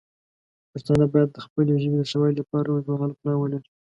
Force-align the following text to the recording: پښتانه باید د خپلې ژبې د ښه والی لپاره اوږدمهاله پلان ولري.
پښتانه 0.71 1.05
باید 1.13 1.29
د 1.31 1.37
خپلې 1.45 1.73
ژبې 1.81 1.97
د 1.99 2.03
ښه 2.09 2.17
والی 2.19 2.37
لپاره 2.41 2.67
اوږدمهاله 2.69 3.15
پلان 3.19 3.37
ولري. 3.39 3.69